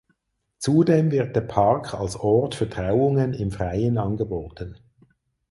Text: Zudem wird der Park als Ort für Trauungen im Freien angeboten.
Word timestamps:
Zudem 0.57 1.11
wird 1.11 1.35
der 1.35 1.41
Park 1.41 1.93
als 1.93 2.15
Ort 2.15 2.55
für 2.55 2.67
Trauungen 2.67 3.33
im 3.35 3.51
Freien 3.51 3.99
angeboten. 3.99 4.79